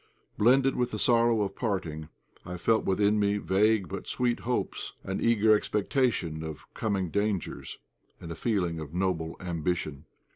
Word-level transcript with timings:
Blended 0.35 0.75
with 0.75 0.89
the 0.89 0.97
sorrow 0.97 1.43
of 1.43 1.55
parting, 1.55 2.09
I 2.43 2.57
felt 2.57 2.85
within 2.85 3.19
me 3.19 3.37
vague, 3.37 3.87
but 3.87 4.07
sweet, 4.07 4.39
hopes, 4.39 4.93
an 5.03 5.21
eager 5.23 5.53
expectation 5.53 6.41
of 6.43 6.65
coming 6.73 7.09
dangers, 7.11 7.77
and 8.19 8.31
a 8.31 8.35
feeling 8.35 8.79
of 8.79 8.95
noble 8.95 9.35
ambition. 9.39 10.05